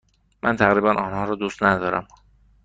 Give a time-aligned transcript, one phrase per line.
[0.43, 2.07] من تقریبا آنها را دوست ندارم.